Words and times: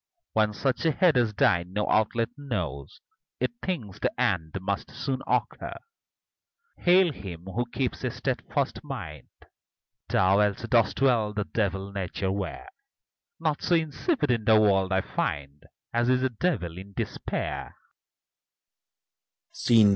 When 0.33 0.51
such 0.55 0.83
a 0.85 0.91
head 0.93 1.15
as 1.15 1.31
thine 1.35 1.73
no 1.73 1.87
outlet 1.87 2.29
knows, 2.35 3.01
It 3.39 3.51
thinks 3.63 3.99
the 3.99 4.09
end 4.19 4.55
must 4.59 4.89
soon 4.89 5.21
occur. 5.27 5.77
Hail 6.77 7.11
him, 7.13 7.43
who 7.43 7.69
keeps 7.71 8.03
a 8.03 8.09
steadfast 8.09 8.83
mind! 8.83 9.27
Thou, 10.09 10.39
else, 10.39 10.63
dost 10.63 11.01
well 11.01 11.33
the 11.33 11.43
devil 11.43 11.91
nature 11.91 12.31
wear: 12.31 12.67
Naught 13.39 13.61
so 13.61 13.75
insipid 13.75 14.31
in 14.31 14.45
the 14.45 14.59
world 14.59 14.91
I 14.91 15.01
find 15.01 15.67
As 15.93 16.09
is 16.09 16.23
a 16.23 16.29
devil 16.31 16.79
in 16.79 16.93
despair. 16.93 17.75